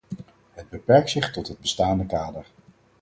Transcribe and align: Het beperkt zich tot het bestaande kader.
Het 0.53 0.69
beperkt 0.69 1.09
zich 1.09 1.31
tot 1.31 1.47
het 1.47 1.59
bestaande 1.59 2.05
kader. 2.05 2.45